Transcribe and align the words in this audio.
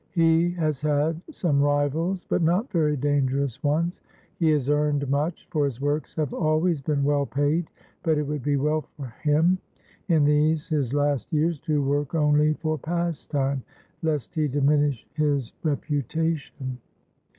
He 0.15 0.49
has 0.53 0.81
had 0.81 1.21
some 1.29 1.61
rivals, 1.61 2.25
but 2.27 2.41
not 2.41 2.71
very 2.71 2.97
dangerous 2.97 3.61
ones. 3.61 4.01
He 4.39 4.49
has 4.49 4.67
earned 4.67 5.07
much, 5.11 5.47
for 5.51 5.63
his 5.63 5.79
works 5.79 6.15
have 6.15 6.33
always 6.33 6.81
been 6.81 7.03
well 7.03 7.27
paid; 7.27 7.69
but 8.01 8.17
it 8.17 8.23
would 8.23 8.41
be 8.41 8.57
well 8.57 8.81
for 8.97 9.13
him, 9.21 9.59
in 10.07 10.23
these 10.23 10.67
his 10.67 10.91
last 10.95 11.31
years, 11.31 11.59
to 11.59 11.83
work 11.83 12.15
only 12.15 12.53
for 12.53 12.79
pastime, 12.79 13.61
lest 14.01 14.33
he 14.33 14.47
diminish 14.47 15.05
his 15.13 15.53
reputatipn. 15.63 16.77